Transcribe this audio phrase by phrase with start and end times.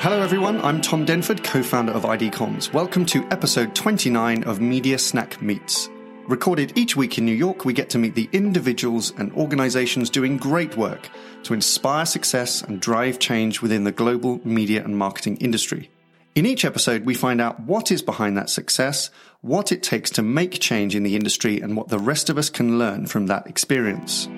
[0.00, 0.60] Hello, everyone.
[0.60, 2.70] I'm Tom Denford, co founder of ID Comms.
[2.72, 5.88] Welcome to episode 29 of Media Snack Meets.
[6.28, 10.36] Recorded each week in New York, we get to meet the individuals and organizations doing
[10.36, 11.08] great work
[11.44, 15.90] to inspire success and drive change within the global media and marketing industry.
[16.34, 19.10] In each episode, we find out what is behind that success,
[19.40, 22.50] what it takes to make change in the industry, and what the rest of us
[22.50, 24.28] can learn from that experience.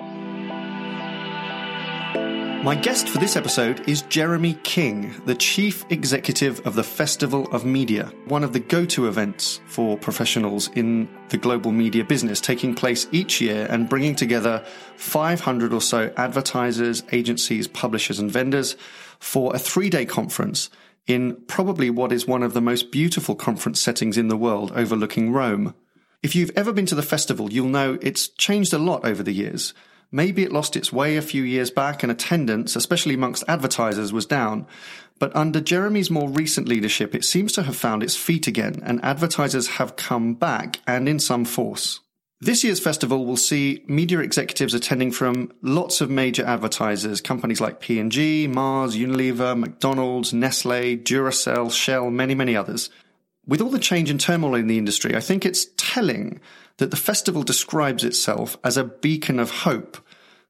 [2.63, 7.63] My guest for this episode is Jeremy King, the Chief Executive of the Festival of
[7.63, 12.75] Media, one of the go to events for professionals in the global media business, taking
[12.75, 14.61] place each year and bringing together
[14.97, 18.75] 500 or so advertisers, agencies, publishers, and vendors
[19.19, 20.69] for a three day conference
[21.07, 25.31] in probably what is one of the most beautiful conference settings in the world overlooking
[25.31, 25.73] Rome.
[26.21, 29.31] If you've ever been to the festival, you'll know it's changed a lot over the
[29.31, 29.73] years.
[30.11, 34.25] Maybe it lost its way a few years back and attendance, especially amongst advertisers, was
[34.25, 34.65] down.
[35.19, 39.03] But under Jeremy's more recent leadership, it seems to have found its feet again and
[39.03, 41.99] advertisers have come back and in some force.
[42.41, 47.81] This year's festival will see media executives attending from lots of major advertisers, companies like
[47.81, 52.89] P&G, Mars, Unilever, McDonald's, Nestle, Duracell, Shell, many, many others.
[53.45, 56.39] With all the change and turmoil in the industry, I think it's telling
[56.79, 59.97] that the festival describes itself as a beacon of hope,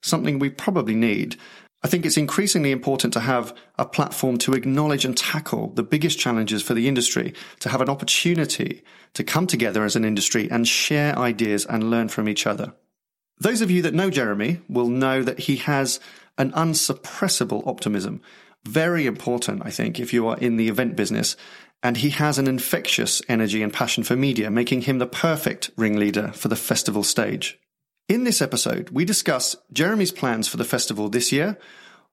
[0.02, 1.36] something we probably need.
[1.84, 6.20] I think it's increasingly important to have a platform to acknowledge and tackle the biggest
[6.20, 10.68] challenges for the industry, to have an opportunity to come together as an industry and
[10.68, 12.74] share ideas and learn from each other.
[13.40, 16.00] Those of you that know Jeremy will know that he has
[16.38, 18.22] an unsuppressible optimism.
[18.66, 21.36] Very important, I think, if you are in the event business
[21.82, 26.32] and he has an infectious energy and passion for media, making him the perfect ringleader
[26.34, 27.58] for the festival stage.
[28.10, 31.58] In this episode, we discuss Jeremy's plans for the festival this year,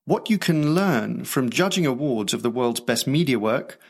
[0.05, 3.81] what you can learn from judging awards of the world's best media work,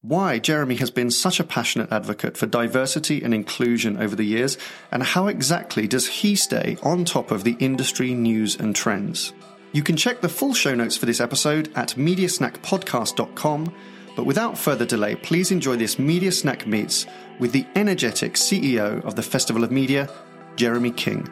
[0.00, 4.56] why Jeremy has been such a passionate advocate for diversity and inclusion over the years,
[4.90, 9.34] and how exactly does he stay on top of the industry news and trends.
[9.72, 13.74] You can check the full show notes for this episode at mediasnackpodcast.com
[14.18, 17.06] but without further delay, please enjoy this Media Snack Meets
[17.38, 20.10] with the energetic CEO of the Festival of Media,
[20.56, 21.22] Jeremy King.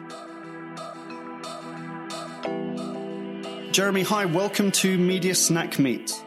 [3.73, 6.23] Jeremy, hi, welcome to Media Snack Meets.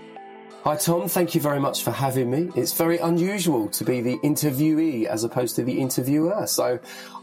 [0.64, 1.08] Hi, Tom.
[1.08, 2.50] Thank you very much for having me.
[2.54, 6.46] It's very unusual to be the interviewee as opposed to the interviewer.
[6.46, 6.78] So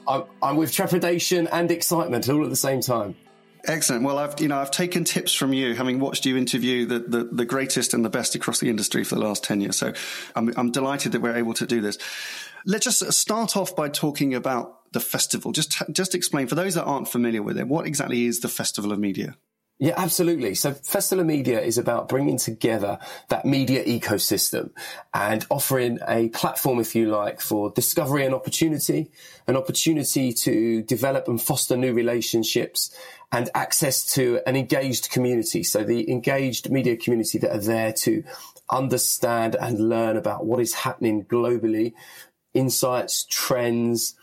[0.08, 3.14] I'm, I'm with trepidation and excitement all at the same time.
[3.67, 4.03] Excellent.
[4.03, 7.23] Well, I've you know I've taken tips from you, having watched you interview the, the,
[7.25, 9.75] the greatest and the best across the industry for the last ten years.
[9.75, 9.91] So
[10.35, 11.97] I'm I'm delighted that we're able to do this.
[12.66, 15.51] Let's just start off by talking about the festival.
[15.51, 18.94] Just just explain for those that aren't familiar with it, what exactly is the Festival
[18.94, 19.35] of Media?
[19.79, 20.56] Yeah, absolutely.
[20.56, 24.72] So Festival of Media is about bringing together that media ecosystem
[25.13, 29.11] and offering a platform, if you like, for discovery and opportunity,
[29.45, 32.91] an opportunity to develop and foster new relationships
[33.31, 35.63] and access to an engaged community.
[35.63, 38.23] So the engaged media community that are there to
[38.69, 41.93] understand and learn about what is happening globally,
[42.53, 44.15] insights, trends,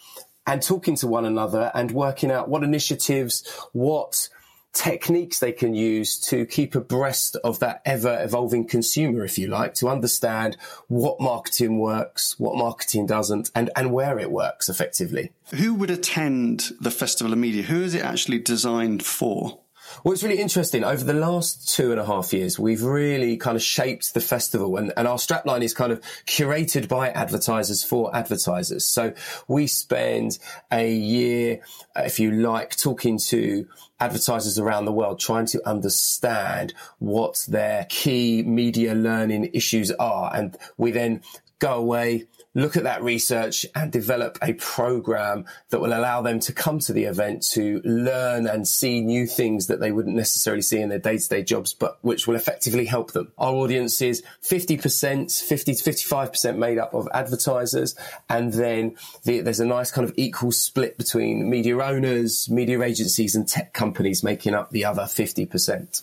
[0.46, 4.28] and talking to one another and working out what initiatives, what
[4.74, 9.74] techniques they can use to keep abreast of that ever evolving consumer, if you like,
[9.74, 10.56] to understand
[10.88, 15.32] what marketing works, what marketing doesn't, and, and where it works effectively.
[15.54, 17.62] Who would attend the Festival of Media?
[17.62, 19.60] Who is it actually designed for?
[20.02, 20.84] Well, it's really interesting.
[20.84, 24.76] Over the last two and a half years, we've really kind of shaped the festival
[24.76, 28.84] and, and our strapline is kind of curated by advertisers for advertisers.
[28.84, 29.14] So
[29.46, 30.38] we spend
[30.72, 31.60] a year,
[31.96, 33.66] if you like, talking to
[34.00, 40.34] advertisers around the world, trying to understand what their key media learning issues are.
[40.34, 41.22] And we then
[41.58, 46.52] go away, look at that research and develop a program that will allow them to
[46.52, 50.80] come to the event to learn and see new things that they wouldn't necessarily see
[50.80, 53.32] in their day-to-day jobs, but which will effectively help them.
[53.38, 57.96] Our audience is 50%, 50 to 55% made up of advertisers.
[58.28, 63.34] And then the, there's a nice kind of equal split between media owners, media agencies
[63.34, 66.02] and tech companies making up the other 50%.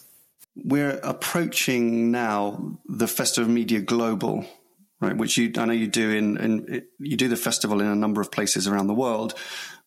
[0.66, 4.46] We're approaching now the Festival of Media Global
[5.02, 5.18] right?
[5.18, 8.22] Which you, I know you do in, in you do the festival in a number
[8.22, 9.34] of places around the world.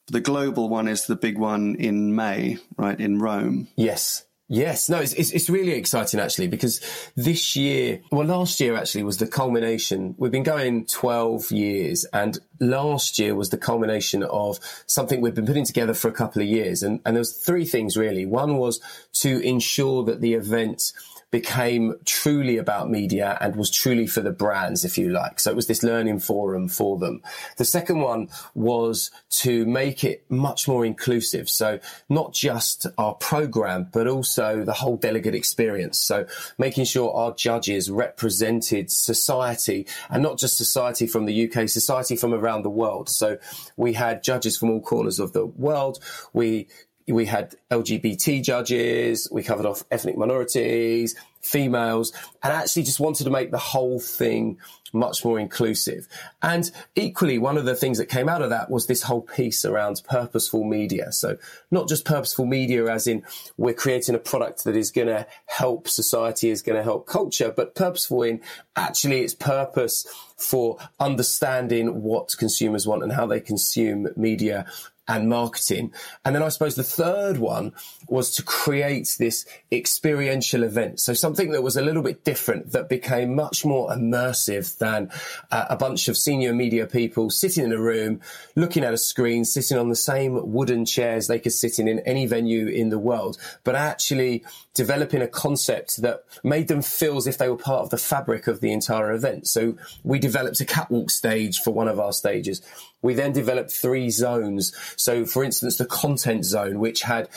[0.08, 3.00] The global one is the big one in May, right?
[3.00, 3.68] In Rome.
[3.76, 4.24] Yes.
[4.46, 6.82] Yes, no, it's, it's, it's, really exciting actually because
[7.16, 10.14] this year, well, last year actually was the culmination.
[10.18, 15.46] We've been going 12 years and last year was the culmination of something we've been
[15.46, 16.82] putting together for a couple of years.
[16.82, 18.26] And, and there was three things really.
[18.26, 18.80] One was
[19.14, 20.92] to ensure that the event
[21.34, 25.40] became truly about media and was truly for the brands, if you like.
[25.40, 27.22] So it was this learning forum for them.
[27.56, 29.10] The second one was
[29.42, 31.50] to make it much more inclusive.
[31.50, 35.98] So not just our program, but also the whole delegate experience.
[35.98, 36.24] So
[36.56, 42.32] making sure our judges represented society and not just society from the UK, society from
[42.32, 43.08] around the world.
[43.08, 43.38] So
[43.76, 45.98] we had judges from all corners of the world.
[46.32, 46.68] We
[47.06, 52.12] we had LGBT judges, we covered off ethnic minorities, females,
[52.42, 54.58] and actually just wanted to make the whole thing
[54.94, 56.06] much more inclusive.
[56.40, 59.64] And equally, one of the things that came out of that was this whole piece
[59.64, 61.12] around purposeful media.
[61.12, 61.36] So
[61.70, 63.24] not just purposeful media as in
[63.56, 67.52] we're creating a product that is going to help society, is going to help culture,
[67.54, 68.40] but purposeful in
[68.76, 70.06] actually its purpose
[70.36, 74.66] for understanding what consumers want and how they consume media
[75.06, 75.92] and marketing.
[76.24, 77.72] And then I suppose the third one
[78.08, 81.00] was to create this experiential event.
[81.00, 85.10] So something that was a little bit different that became much more immersive than
[85.50, 88.20] uh, a bunch of senior media people sitting in a room,
[88.56, 91.98] looking at a screen, sitting on the same wooden chairs they could sit in in
[92.00, 94.42] any venue in the world, but actually
[94.72, 98.46] developing a concept that made them feel as if they were part of the fabric
[98.46, 99.46] of the entire event.
[99.46, 102.62] So we developed a catwalk stage for one of our stages.
[103.04, 104.72] We then developed three zones.
[104.96, 107.28] So for instance, the content zone, which had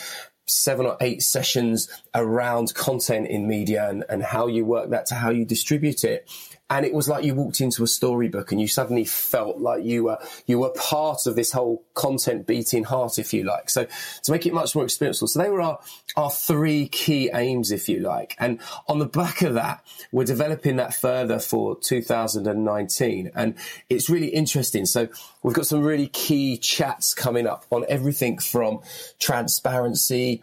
[0.46, 5.14] seven or eight sessions around content in media and, and how you work that to
[5.14, 6.26] how you distribute it
[6.70, 10.04] and it was like you walked into a storybook and you suddenly felt like you
[10.04, 13.70] were you were part of this whole content beating heart if you like.
[13.70, 13.86] So
[14.24, 15.80] to make it much more experiential so they were our
[16.16, 18.36] our three key aims if you like.
[18.38, 23.54] And on the back of that we're developing that further for 2019 and
[23.88, 24.84] it's really interesting.
[24.84, 25.08] So
[25.42, 28.80] we've got some really key chats coming up on everything from
[29.18, 30.42] transparency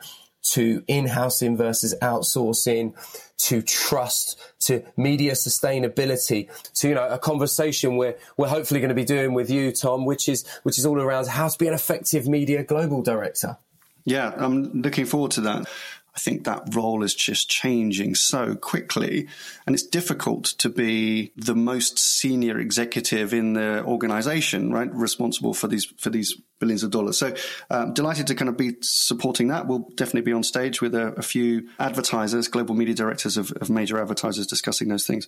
[0.51, 2.93] to in-housing versus outsourcing,
[3.37, 8.95] to trust, to media sustainability, to, you know, a conversation we're, we're hopefully going to
[8.95, 11.73] be doing with you, Tom, which is, which is all around how to be an
[11.73, 13.57] effective media global director.
[14.05, 15.67] Yeah, I'm looking forward to that.
[16.15, 19.27] I think that role is just changing so quickly.
[19.65, 24.93] And it's difficult to be the most senior executive in the organization, right?
[24.93, 27.17] Responsible for these, for these billions of dollars.
[27.17, 27.35] So,
[27.69, 29.67] um, delighted to kind of be supporting that.
[29.67, 33.69] We'll definitely be on stage with a, a few advertisers, global media directors of, of,
[33.69, 35.27] major advertisers discussing those things.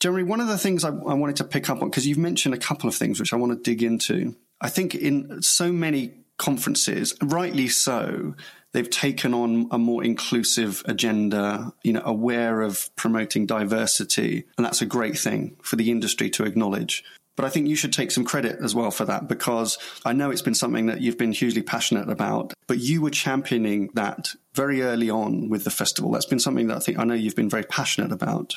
[0.00, 2.54] Jeremy, one of the things I, I wanted to pick up on, because you've mentioned
[2.54, 4.34] a couple of things which I want to dig into.
[4.62, 8.34] I think in so many conferences, rightly so,
[8.76, 14.44] they've taken on a more inclusive agenda, you know, aware of promoting diversity.
[14.58, 17.02] And that's a great thing for the industry to acknowledge.
[17.36, 20.30] But I think you should take some credit as well for that because I know
[20.30, 24.82] it's been something that you've been hugely passionate about, but you were championing that very
[24.82, 26.10] early on with the festival.
[26.10, 28.56] That's been something that I think I know you've been very passionate about.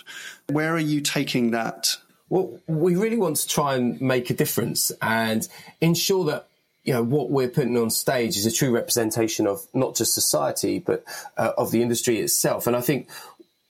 [0.49, 1.95] Where are you taking that?
[2.27, 5.47] Well, we really want to try and make a difference and
[5.79, 6.48] ensure that
[6.83, 10.79] you know what we're putting on stage is a true representation of not just society
[10.79, 11.03] but
[11.37, 12.67] uh, of the industry itself.
[12.67, 13.09] And i think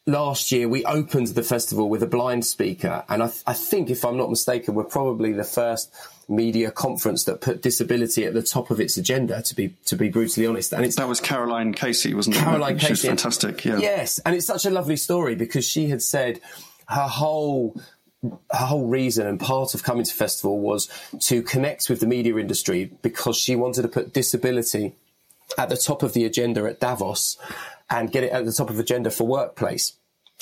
[0.06, 3.04] last year we opened the festival with a blind speaker.
[3.10, 5.94] And I, th- I, think if i'm not mistaken we're probably the first
[6.28, 10.10] media conference that put disability at the top of its agenda to be to be
[10.10, 10.74] brutally honest.
[10.74, 12.40] And it's that was caroline casey wasn't it?
[12.40, 13.08] Caroline casey.
[13.08, 13.80] fantastic yeah.
[13.80, 14.20] Yes.
[14.20, 16.40] And it's such a lovely story because she had said
[16.88, 17.80] her whole
[18.52, 22.92] whole reason and part of coming to festival was to connect with the media industry
[23.02, 24.96] because she wanted to put disability
[25.58, 27.38] at the top of the agenda at Davos
[27.90, 29.94] and get it at the top of agenda for workplace.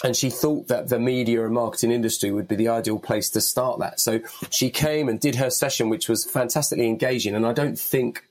[0.03, 3.41] And she thought that the media and marketing industry would be the ideal place to
[3.41, 3.99] start that.
[3.99, 4.19] So
[4.51, 7.33] she came and did her session, which was fantastically engaging.
[7.33, 8.23] And I don't think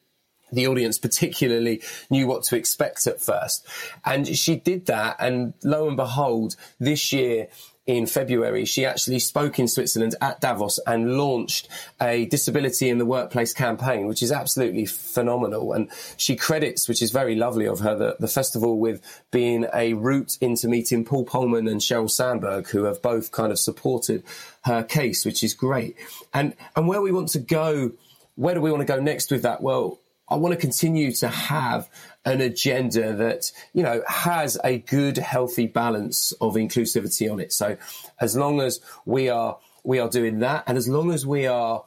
[0.53, 3.67] the audience particularly knew what to expect at first.
[4.05, 5.17] And she did that.
[5.19, 7.49] And lo and behold, this year
[7.87, 11.69] in February, she actually spoke in Switzerland at Davos and launched
[12.01, 15.73] a disability in the workplace campaign, which is absolutely phenomenal.
[15.73, 19.01] And she credits, which is very lovely of her, the, the festival with
[19.31, 23.59] being a route into meeting Paul Polman and Sheryl Sandberg, who have both kind of
[23.59, 24.25] supported
[24.65, 25.97] her case, which is great.
[26.35, 27.93] And, and where we want to go,
[28.35, 29.63] where do we want to go next with that?
[29.63, 31.89] Well, I want to continue to have
[32.25, 37.53] an agenda that, you know, has a good, healthy balance of inclusivity on it.
[37.53, 37.77] So
[38.21, 41.85] as long as we are, we are doing that and as long as we are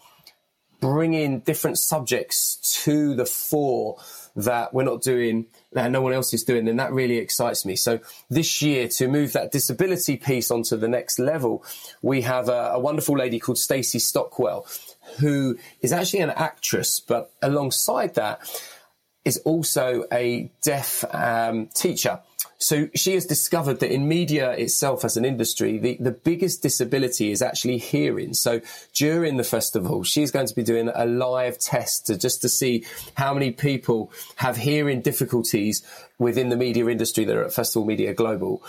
[0.79, 3.98] bringing different subjects to the fore
[4.36, 7.75] that we're not doing that no one else is doing, then that really excites me.
[7.75, 11.63] So this year, to move that disability piece onto the next level,
[12.01, 14.65] we have a, a wonderful lady called Stacey Stockwell,
[15.19, 18.41] who is actually an actress, but alongside that
[19.25, 22.19] is also a deaf um, teacher
[22.61, 27.31] so she has discovered that in media itself as an industry, the, the biggest disability
[27.31, 28.33] is actually hearing.
[28.33, 28.59] So
[28.93, 32.85] during the festival, she's going to be doing a live test to, just to see
[33.15, 35.83] how many people have hearing difficulties
[36.17, 38.61] within the media industry that are at Festival Media Global.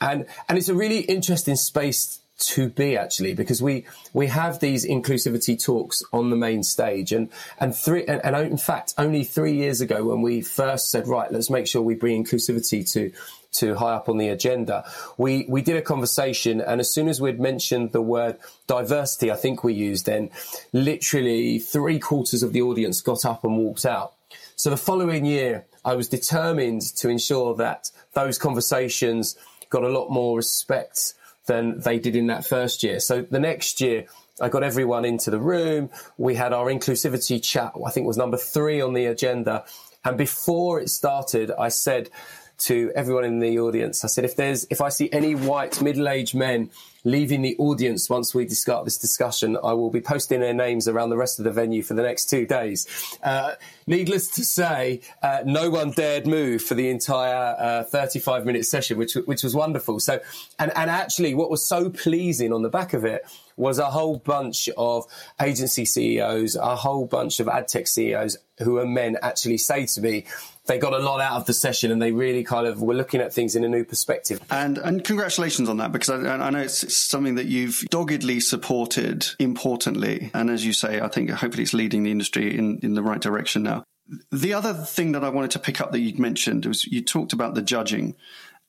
[0.00, 4.86] And, and it's a really interesting space to be actually because we we have these
[4.86, 7.12] inclusivity talks on the main stage.
[7.12, 11.08] And and three and, and, in fact only three years ago when we first said
[11.08, 13.12] right let's make sure we bring inclusivity to
[13.52, 14.84] to high up on the agenda
[15.16, 16.60] we we did a conversation.
[16.60, 20.30] And as soon as we'd mentioned the word diversity i think we used then
[20.72, 24.12] literally three quarters of the audience got up and walked out.
[24.56, 29.36] So the following year i was determined to ensure that those conversations
[29.70, 31.14] got a lot more respect
[31.46, 33.00] than they did in that first year.
[33.00, 34.06] So the next year,
[34.40, 35.90] I got everyone into the room.
[36.18, 39.64] We had our inclusivity chat, I think was number three on the agenda.
[40.04, 42.10] And before it started, I said
[42.58, 46.34] to everyone in the audience, I said, if there's, if I see any white middle-aged
[46.34, 46.70] men
[47.06, 51.10] leaving the audience once we start this discussion, I will be posting their names around
[51.10, 52.86] the rest of the venue for the next two days.
[53.22, 53.52] Uh,
[53.86, 58.98] needless to say, uh, no one dared move for the entire uh, 35 minute session,
[58.98, 60.00] which which was wonderful.
[60.00, 60.20] So,
[60.58, 63.24] and and actually, what was so pleasing on the back of it
[63.56, 65.06] was a whole bunch of
[65.40, 70.00] agency CEOs, a whole bunch of ad tech CEOs who are men actually say to
[70.00, 70.24] me,
[70.66, 73.20] they got a lot out of the session and they really kind of were looking
[73.20, 74.40] at things in a new perspective.
[74.50, 79.26] And and congratulations on that because I, I know it's, something that you've doggedly supported
[79.38, 80.30] importantly.
[80.34, 83.20] And as you say, I think hopefully it's leading the industry in, in the right
[83.20, 83.84] direction now.
[84.30, 87.32] The other thing that I wanted to pick up that you'd mentioned was you talked
[87.32, 88.14] about the judging.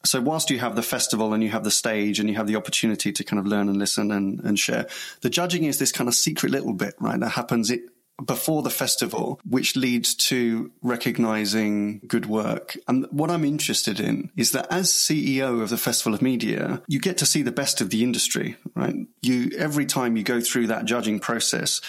[0.03, 2.55] So whilst you have the festival and you have the stage and you have the
[2.55, 4.87] opportunity to kind of learn and listen and, and share,
[5.21, 7.19] the judging is this kind of secret little bit, right?
[7.19, 7.81] That happens it
[8.25, 12.75] before the festival, which leads to recognizing good work.
[12.87, 16.99] And what I'm interested in is that as CEO of the Festival of Media, you
[16.99, 18.95] get to see the best of the industry, right?
[19.21, 21.79] You, every time you go through that judging process,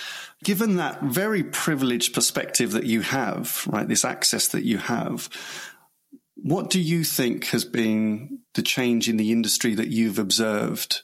[0.44, 3.88] given that very privileged perspective that you have, right?
[3.88, 5.30] This access that you have,
[6.34, 11.02] what do you think has been the change in the industry that you've observed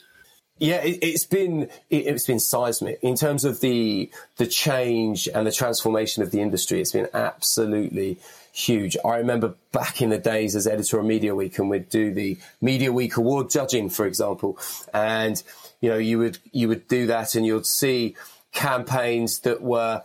[0.58, 5.46] yeah, it, has been it, has been seismic in terms of the the change and
[5.46, 6.80] the transformation of the industry.
[6.80, 8.18] It's been absolutely
[8.52, 8.96] huge.
[9.04, 12.38] I remember back in the days as editor of Media Week, and we'd do the
[12.60, 14.56] Media Week award judging, for example,
[14.92, 15.42] and
[15.80, 18.14] you know you would you would do that, and you'd see
[18.52, 20.02] campaigns that were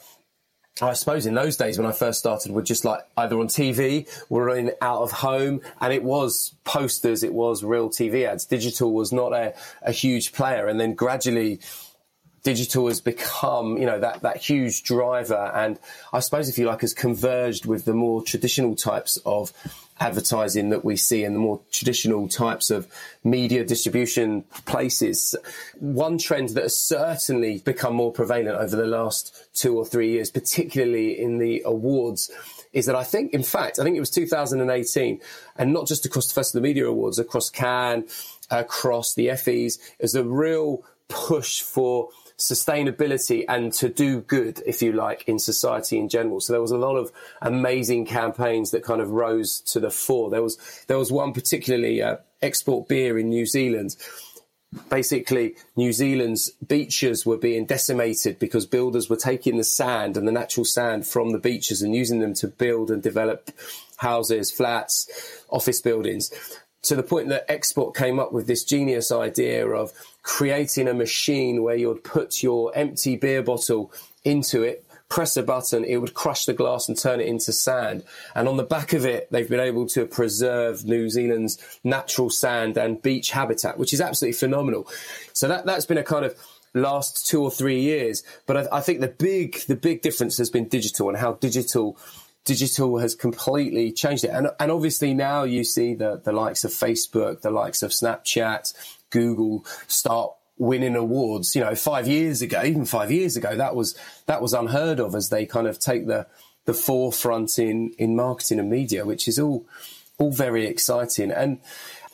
[0.87, 4.07] I suppose in those days when I first started were just like either on TV
[4.29, 8.45] or in out of home and it was posters, it was real TV ads.
[8.45, 11.59] Digital was not a, a huge player and then gradually
[12.49, 15.51] digital has become, you know, that, that huge driver.
[15.53, 15.77] And
[16.11, 19.53] I suppose if you like has converged with the more traditional types of
[19.99, 22.87] advertising that we see and the more traditional types of
[23.23, 25.35] media distribution places.
[25.77, 30.31] One trend that has certainly become more prevalent over the last two or three years,
[30.31, 32.31] particularly in the awards,
[32.73, 35.19] is that I think, in fact, I think it was 2018,
[35.55, 38.09] and not just across the Festival of Media Awards, across Cannes,
[38.49, 44.93] across the Effies, is a real push for sustainability and to do good, if you
[44.93, 46.39] like, in society in general.
[46.39, 50.29] So there was a lot of amazing campaigns that kind of rose to the fore.
[50.29, 53.95] There was there was one particularly uh, export beer in New Zealand.
[54.89, 60.31] Basically, New Zealand's beaches were being decimated because builders were taking the sand and the
[60.31, 63.49] natural sand from the beaches and using them to build and develop
[63.97, 66.31] houses, flats, office buildings
[66.83, 69.91] to the point that Export came up with this genius idea of
[70.23, 73.91] creating a machine where you'd put your empty beer bottle
[74.23, 78.03] into it, press a button, it would crush the glass and turn it into sand.
[78.35, 82.77] And on the back of it, they've been able to preserve New Zealand's natural sand
[82.77, 84.87] and beach habitat, which is absolutely phenomenal.
[85.33, 86.35] So that, that's been a kind of
[86.73, 88.23] last two or three years.
[88.45, 91.97] But I, I think the big, the big difference has been digital and how digital
[92.49, 94.29] digital has completely changed it.
[94.29, 98.73] And, and obviously now you see the, the likes of Facebook, the likes of Snapchat,
[99.11, 101.55] Google start winning awards.
[101.55, 105.13] You know, five years ago, even five years ago, that was, that was unheard of
[105.13, 106.25] as they kind of take the,
[106.65, 109.67] the forefront in, in marketing and media, which is all,
[110.17, 111.31] all very exciting.
[111.31, 111.59] And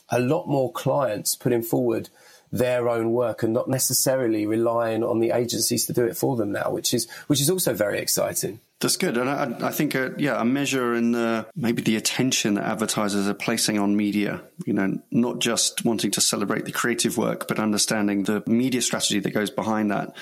[0.10, 2.10] a lot more clients putting forward
[2.56, 6.54] their own work and not necessarily relying on the agencies to do it for them
[6.54, 8.60] now, which is which is also very exciting.
[8.80, 12.56] That's good, and I, I think, uh, yeah, a measure in the maybe the attention
[12.56, 14.42] that advertisers are placing on media.
[14.66, 19.20] You know, not just wanting to celebrate the creative work, but understanding the media strategy
[19.20, 20.16] that goes behind that.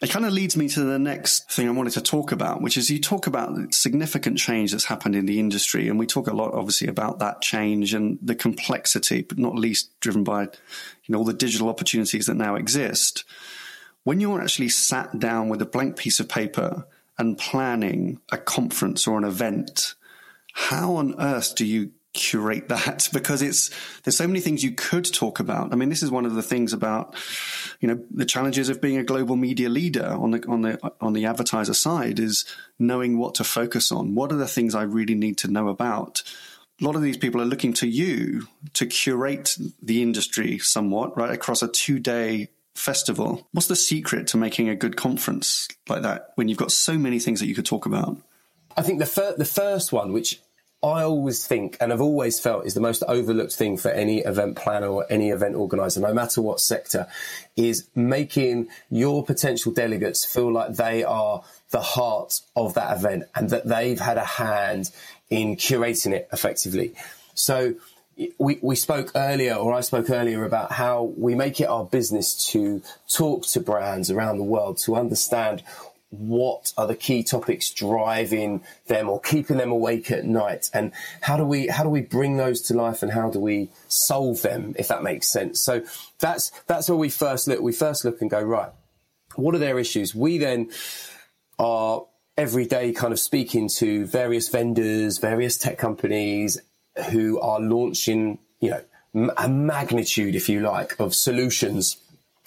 [0.00, 2.78] It kind of leads me to the next thing I wanted to talk about, which
[2.78, 5.88] is you talk about significant change that's happened in the industry.
[5.88, 9.90] And we talk a lot, obviously, about that change and the complexity, but not least
[10.00, 10.48] driven by, you
[11.08, 13.24] know, all the digital opportunities that now exist.
[14.04, 16.86] When you're actually sat down with a blank piece of paper
[17.18, 19.94] and planning a conference or an event,
[20.54, 23.70] how on earth do you curate that because it's
[24.02, 25.72] there's so many things you could talk about.
[25.72, 27.14] I mean, this is one of the things about
[27.80, 31.12] you know the challenges of being a global media leader on the on the on
[31.12, 32.44] the advertiser side is
[32.78, 34.14] knowing what to focus on.
[34.14, 36.22] What are the things I really need to know about?
[36.80, 41.30] A lot of these people are looking to you to curate the industry somewhat, right,
[41.30, 43.46] across a two day festival.
[43.52, 47.18] What's the secret to making a good conference like that when you've got so many
[47.18, 48.16] things that you could talk about?
[48.76, 50.40] I think the fir- the first one, which
[50.82, 54.56] I always think and have always felt is the most overlooked thing for any event
[54.56, 57.06] planner or any event organizer, no matter what sector,
[57.54, 63.50] is making your potential delegates feel like they are the heart of that event and
[63.50, 64.90] that they've had a hand
[65.28, 66.94] in curating it effectively.
[67.34, 67.74] So
[68.38, 72.50] we, we spoke earlier, or I spoke earlier about how we make it our business
[72.52, 75.62] to talk to brands around the world to understand
[76.10, 80.68] what are the key topics driving them or keeping them awake at night?
[80.74, 83.70] And how do we how do we bring those to life and how do we
[83.88, 85.62] solve them if that makes sense?
[85.62, 85.82] So
[86.18, 88.70] that's that's where we first look we first look and go right
[89.36, 90.14] what are their issues?
[90.14, 90.70] We then
[91.58, 96.58] are every day kind of speaking to various vendors various tech companies
[97.10, 98.82] who are launching you know
[99.36, 101.98] a magnitude if you like of solutions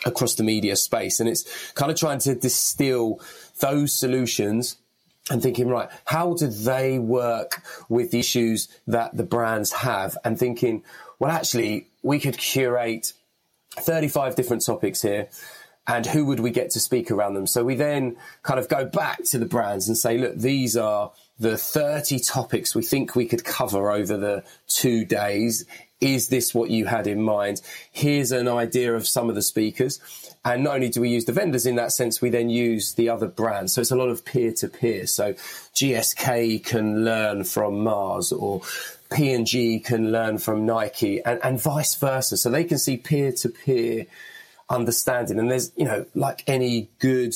[0.05, 3.19] across the media space and it's kind of trying to distill
[3.60, 4.77] those solutions
[5.29, 10.17] and thinking, right, how do they work with the issues that the brands have?
[10.25, 10.83] And thinking,
[11.19, 13.13] well, actually, we could curate
[13.77, 15.29] 35 different topics here.
[15.86, 17.48] And who would we get to speak around them?
[17.48, 21.12] So we then kind of go back to the brands and say, look, these are
[21.39, 25.65] the 30 topics we think we could cover over the two days.
[26.03, 27.62] Is this what you had in mind?
[27.91, 30.01] Here's an idea of some of the speakers.
[30.43, 33.07] And not only do we use the vendors in that sense, we then use the
[33.07, 33.74] other brands.
[33.74, 35.07] So it's a lot of peer to peer.
[35.07, 35.33] So
[35.74, 38.61] GSK can learn from Mars or
[39.13, 42.35] P&G can learn from Nike and, and vice versa.
[42.35, 44.05] So they can see peer to peer
[44.70, 45.39] understanding.
[45.39, 47.33] And there's, you know, like any good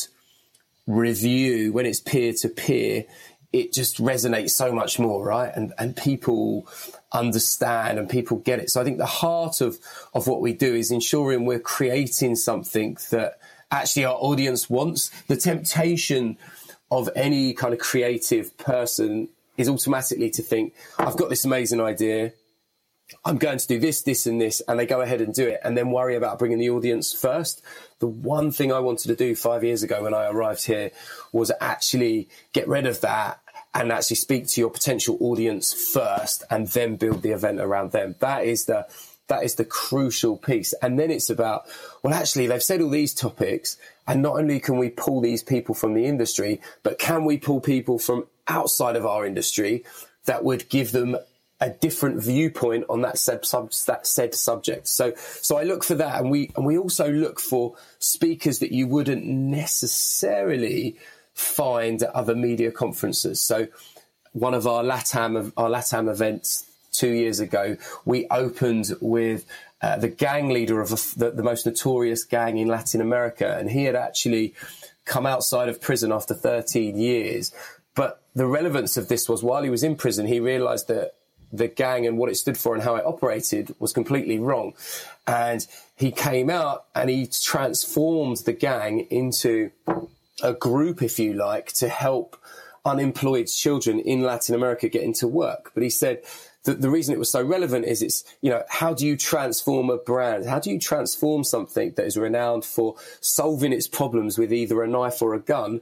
[0.87, 3.05] review, when it's peer to peer,
[3.53, 5.51] it just resonates so much more, right?
[5.55, 6.67] And and people
[7.11, 8.69] understand and people get it.
[8.69, 9.77] So I think the heart of
[10.13, 13.39] of what we do is ensuring we're creating something that
[13.71, 15.09] actually our audience wants.
[15.27, 16.37] The temptation
[16.91, 22.33] of any kind of creative person is automatically to think, I've got this amazing idea.
[23.23, 25.59] I'm going to do this, this, and this, and they go ahead and do it,
[25.63, 27.61] and then worry about bringing the audience first.
[27.99, 30.91] The one thing I wanted to do five years ago when I arrived here
[31.31, 33.39] was actually get rid of that
[33.73, 38.15] and actually speak to your potential audience first, and then build the event around them.
[38.19, 38.87] That is the
[39.27, 40.73] that is the crucial piece.
[40.81, 41.65] And then it's about,
[42.01, 45.75] well, actually, they've said all these topics, and not only can we pull these people
[45.75, 49.83] from the industry, but can we pull people from outside of our industry
[50.25, 51.17] that would give them
[51.59, 54.87] a different viewpoint on that said, sub, that said subject.
[54.87, 58.71] So, so I look for that, and we and we also look for speakers that
[58.71, 60.97] you wouldn't necessarily
[61.33, 63.41] find at other media conferences.
[63.41, 63.67] So,
[64.33, 69.45] one of our LATAM our LATAM events two years ago, we opened with
[69.81, 73.71] uh, the gang leader of a, the, the most notorious gang in Latin America, and
[73.71, 74.53] he had actually
[75.05, 77.53] come outside of prison after 13 years.
[77.95, 81.13] But the relevance of this was while he was in prison, he realized that
[81.51, 84.73] the gang and what it stood for and how it operated was completely wrong.
[85.25, 89.71] And he came out and he transformed the gang into
[90.43, 92.39] a group, if you like, to help
[92.85, 95.71] unemployed children in Latin America get into work.
[95.73, 96.21] But he said
[96.63, 99.89] that the reason it was so relevant is it's, you know, how do you transform
[99.89, 100.45] a brand?
[100.45, 104.87] How do you transform something that is renowned for solving its problems with either a
[104.87, 105.81] knife or a gun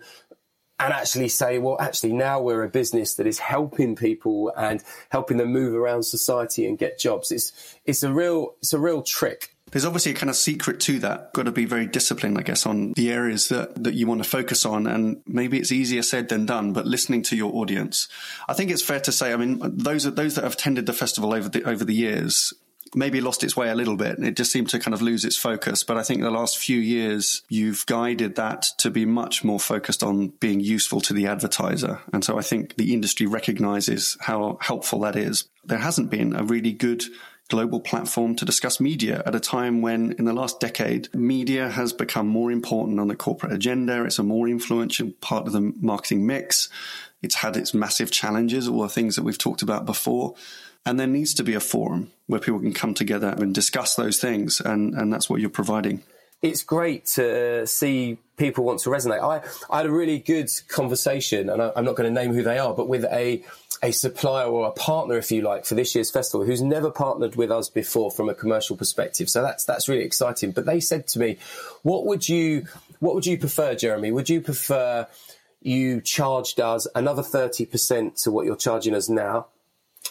[0.80, 5.38] and actually say, well, actually, now we're a business that is helping people and helping
[5.38, 7.32] them move around society and get jobs.
[7.32, 9.56] It's it's a real it's a real trick.
[9.72, 11.34] There's obviously a kind of secret to that.
[11.34, 14.30] Got to be very disciplined, I guess, on the areas that, that you want to
[14.30, 14.86] focus on.
[14.86, 18.08] And maybe it's easier said than done, but listening to your audience.
[18.48, 21.34] I think it's fair to say, I mean, those, those that have attended the festival
[21.34, 22.54] over the, over the years,
[22.96, 24.20] maybe lost its way a little bit.
[24.20, 25.84] It just seemed to kind of lose its focus.
[25.84, 30.04] But I think the last few years, you've guided that to be much more focused
[30.04, 32.00] on being useful to the advertiser.
[32.14, 35.48] And so I think the industry recognizes how helpful that is.
[35.64, 37.04] There hasn't been a really good
[37.48, 41.94] global platform to discuss media at a time when, in the last decade, media has
[41.94, 44.04] become more important on the corporate agenda.
[44.04, 46.70] It's a more influential part of the marketing mix.
[47.22, 50.36] It's had its massive challenges, all the things that we've talked about before.
[50.86, 54.20] And there needs to be a forum where people can come together and discuss those
[54.20, 54.62] things.
[54.62, 56.04] And, and that's what you're providing
[56.46, 59.22] it's great to uh, see people want to resonate.
[59.22, 59.42] I,
[59.74, 62.58] I had a really good conversation, and I, am not going to name who they
[62.58, 63.44] are, but with a
[63.84, 67.36] a supplier or a partner, if you like, for this year's festival, who's never partnered
[67.36, 69.30] with us before from a commercial perspective.
[69.30, 70.52] So that's that's really exciting.
[70.52, 71.38] But they said to me,
[71.84, 72.68] "What would you
[73.00, 74.12] what would you prefer, Jeremy?
[74.12, 75.08] Would you prefer?"
[75.62, 79.48] You charged us another 30% to what you're charging us now,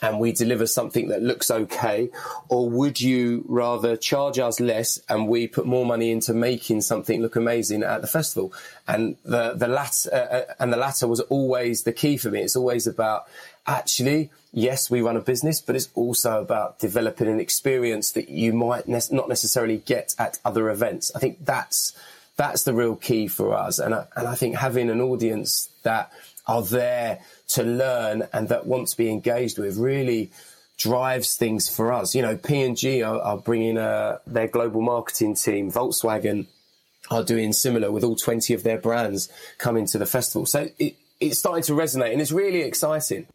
[0.02, 2.10] and we deliver something that looks okay?
[2.48, 7.22] Or would you rather charge us less and we put more money into making something
[7.22, 8.52] look amazing at the festival?
[8.88, 12.42] And the, the latter, uh, uh, and the latter was always the key for me.
[12.42, 13.28] It's always about
[13.66, 18.52] actually, yes, we run a business, but it's also about developing an experience that you
[18.52, 21.12] might ne- not necessarily get at other events.
[21.14, 21.96] I think that's,
[22.36, 23.78] that's the real key for us.
[23.78, 26.12] And I, and I think having an audience that
[26.46, 30.30] are there to learn and that want to be engaged with really
[30.76, 32.14] drives things for us.
[32.14, 36.46] You know, P&G are, are bringing uh, their global marketing team, Volkswagen
[37.10, 39.28] are doing similar with all 20 of their brands
[39.58, 40.46] coming to the festival.
[40.46, 43.26] So it, it's starting to resonate and it's really exciting.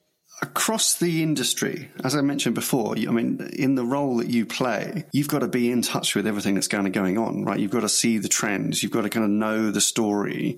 [0.41, 5.06] Across the industry, as I mentioned before, I mean, in the role that you play,
[5.12, 7.60] you've got to be in touch with everything that's kind of going on, right?
[7.60, 8.82] You've got to see the trends.
[8.82, 10.58] You've got to kind of know the story.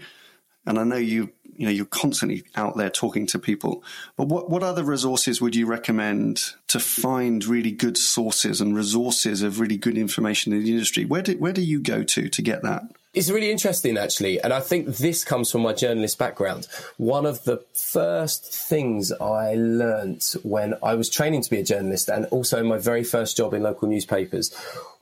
[0.68, 3.84] And I know you you know, you're constantly out there talking to people.
[4.18, 9.44] But what, what other resources would you recommend to find really good sources and resources
[9.44, 11.06] of really good information in the industry?
[11.06, 12.82] Where do, where do you go to to get that?
[13.14, 14.42] It's really interesting, actually.
[14.42, 16.68] And I think this comes from my journalist background.
[16.98, 22.10] One of the first things I learnt when I was training to be a journalist
[22.10, 24.50] and also my very first job in local newspapers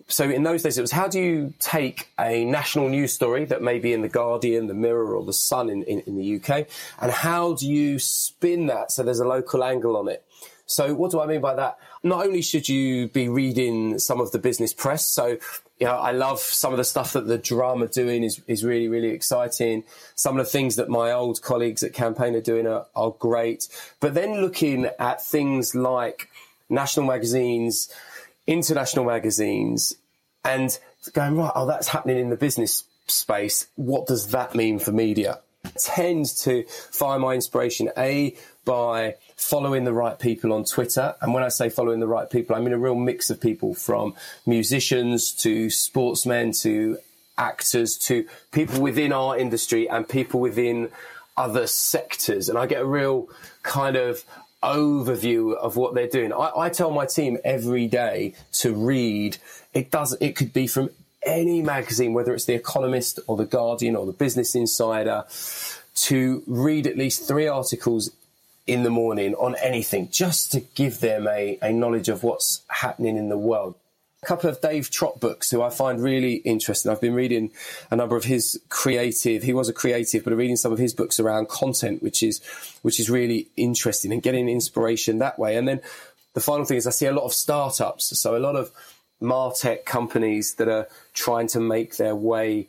[0.09, 3.61] so in those days, it was how do you take a national news story that
[3.61, 6.67] may be in the Guardian, the Mirror, or the Sun in, in, in the UK,
[6.99, 10.25] and how do you spin that so there's a local angle on it?
[10.65, 11.79] So what do I mean by that?
[12.03, 15.37] Not only should you be reading some of the business press, so
[15.79, 18.65] you know, I love some of the stuff that the Drum are doing is, is
[18.65, 19.83] really, really exciting.
[20.15, 23.67] Some of the things that my old colleagues at Campaign are doing are, are great.
[23.99, 26.29] But then looking at things like
[26.69, 27.89] national magazines,
[28.49, 29.95] international magazines
[30.43, 30.77] and
[31.13, 33.67] going, right, oh, that's happening in the business space.
[33.75, 35.39] What does that mean for media?
[35.77, 38.35] Tend to find my inspiration, A,
[38.65, 41.15] by following the right people on Twitter.
[41.21, 43.73] And when I say following the right people, I mean a real mix of people
[43.73, 46.97] from musicians to sportsmen to
[47.37, 50.89] actors to people within our industry and people within
[51.37, 52.49] other sectors.
[52.49, 53.29] And I get a real
[53.63, 54.23] kind of
[54.63, 56.33] overview of what they're doing.
[56.33, 59.37] I, I, tell my team every day to read.
[59.73, 60.15] It does.
[60.19, 60.89] It could be from
[61.23, 65.25] any magazine, whether it's The Economist or The Guardian or The Business Insider,
[65.95, 68.11] to read at least three articles
[68.67, 73.17] in the morning on anything, just to give them a, a knowledge of what's happening
[73.17, 73.75] in the world
[74.21, 76.91] a couple of Dave Trott books who I find really interesting.
[76.91, 77.51] I've been reading
[77.89, 79.43] a number of his creative.
[79.43, 82.41] He was a creative, but I'm reading some of his books around content, which is
[82.81, 85.55] which is really interesting and getting inspiration that way.
[85.55, 85.81] And then
[86.33, 88.71] the final thing is I see a lot of startups, so a lot of
[89.21, 92.67] martech companies that are trying to make their way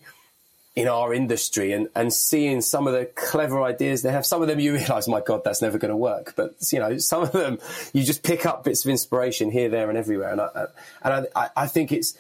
[0.81, 4.25] in our industry and, and seeing some of the clever ideas they have.
[4.25, 6.33] Some of them you realize, my God, that's never going to work.
[6.37, 7.59] But, you know, some of them
[7.93, 10.31] you just pick up bits of inspiration here, there and everywhere.
[10.33, 10.67] And I,
[11.03, 12.17] and I, I think it's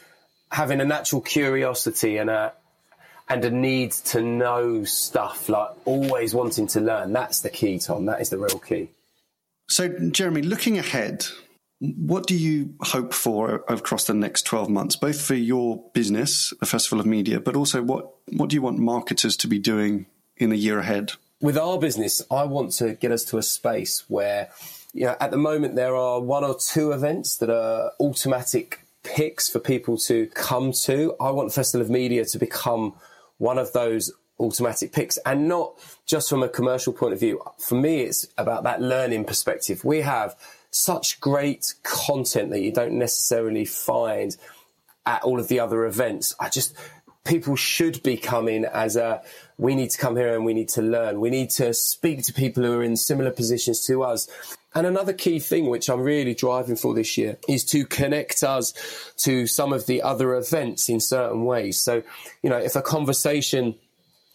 [0.50, 2.52] having a natural curiosity and a,
[3.28, 7.12] and a need to know stuff, like always wanting to learn.
[7.12, 8.06] That's the key, Tom.
[8.06, 8.90] That is the real key.
[9.68, 11.26] So, Jeremy, looking ahead,
[11.80, 16.66] what do you hope for across the next 12 months, both for your business, the
[16.66, 20.50] Festival of Media, but also what, what do you want marketers to be doing in
[20.50, 21.12] the year ahead?
[21.40, 24.50] With our business, I want to get us to a space where,
[24.92, 29.48] you know, at the moment there are one or two events that are automatic picks
[29.48, 31.14] for people to come to.
[31.18, 32.94] I want the Festival of Media to become
[33.38, 35.72] one of those automatic picks and not
[36.04, 37.42] just from a commercial point of view.
[37.58, 39.82] For me, it's about that learning perspective.
[39.82, 40.36] We have
[40.70, 44.36] such great content that you don't necessarily find
[45.06, 46.34] at all of the other events.
[46.38, 46.74] I just,
[47.24, 49.22] people should be coming as a,
[49.58, 51.20] we need to come here and we need to learn.
[51.20, 54.28] We need to speak to people who are in similar positions to us.
[54.74, 58.72] And another key thing, which I'm really driving for this year, is to connect us
[59.18, 61.82] to some of the other events in certain ways.
[61.82, 62.02] So,
[62.42, 63.74] you know, if a conversation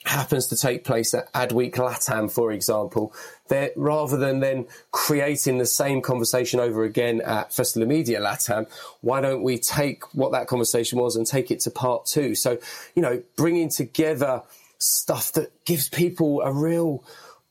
[0.08, 3.14] happens to take place at Adweek Latam, for example,
[3.48, 8.68] that rather than then creating the same conversation over again at Festival Media Latam,
[9.02, 12.36] why don't we take what that conversation was and take it to part two?
[12.36, 12.58] So,
[12.96, 14.44] you know, bringing together
[14.78, 17.04] stuff that gives people a real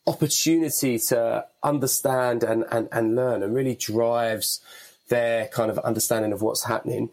[0.07, 4.61] opportunity to understand and, and, and learn and really drives
[5.09, 7.11] their kind of understanding of what's happening.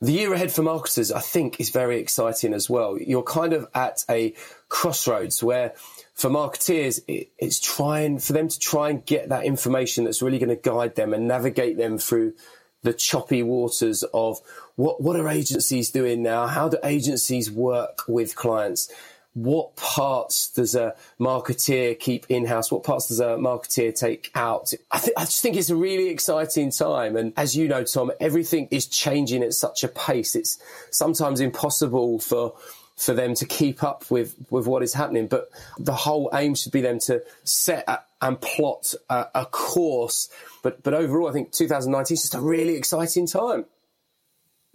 [0.00, 2.98] The year ahead for marketers, I think, is very exciting as well.
[3.00, 4.34] You're kind of at a
[4.68, 5.74] crossroads where
[6.14, 10.38] for marketeers, it, it's trying for them to try and get that information that's really
[10.38, 12.34] going to guide them and navigate them through
[12.82, 14.40] the choppy waters of
[14.76, 16.46] what, what are agencies doing now?
[16.46, 18.92] How do agencies work with clients?
[19.36, 22.72] what parts does a marketeer keep in house?
[22.72, 24.72] What parts does a marketeer take out?
[24.90, 27.16] I, th- I just think it's a really exciting time.
[27.16, 30.34] And as you know, Tom, everything is changing at such a pace.
[30.34, 30.58] It's
[30.90, 32.54] sometimes impossible for
[32.96, 35.26] for them to keep up with, with what is happening.
[35.26, 40.28] But the whole aim should be them to set a, and plot a, a course.
[40.62, 43.66] But, but overall, I think 2019 is just a really exciting time.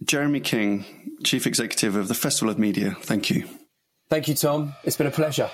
[0.04, 0.86] Jeremy King,
[1.24, 3.48] Chief Executive of the Festival of Media, thank you.
[4.10, 4.74] Thank you, Tom.
[4.84, 5.50] It's been a pleasure.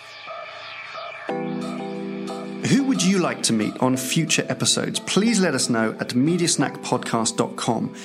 [1.27, 4.99] Who would you like to meet on future episodes?
[4.99, 7.95] Please let us know at mediasnackpodcast.com,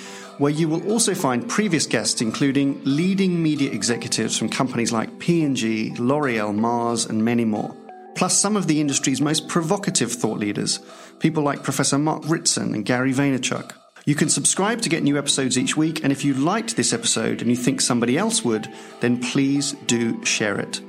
[0.42, 5.94] where you will also find previous guests, including leading media executives from companies like P&G,
[6.00, 7.72] L'Oreal, Mars, and many more.
[8.16, 10.80] Plus some of the industry's most provocative thought leaders,
[11.20, 13.70] people like Professor Mark Ritson and Gary Vaynerchuk.
[14.04, 17.40] You can subscribe to get new episodes each week, and if you liked this episode
[17.40, 18.66] and you think somebody else would,
[18.98, 20.80] then please do share it.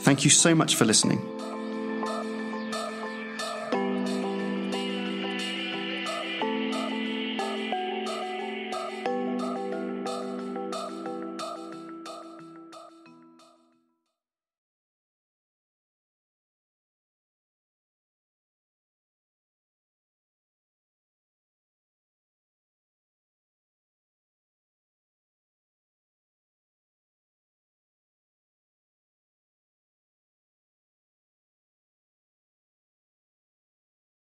[0.00, 1.31] Thank you so much for listening.